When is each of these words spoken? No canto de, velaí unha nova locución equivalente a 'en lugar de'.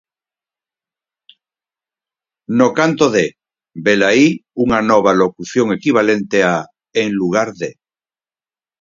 No 2.61 2.69
canto 2.79 3.09
de, 3.17 3.25
velaí 3.85 4.27
unha 4.63 4.79
nova 4.91 5.11
locución 5.21 5.67
equivalente 5.77 6.37
a 6.53 6.55
'en 6.99 7.09
lugar 7.21 7.47
de'. 7.59 7.75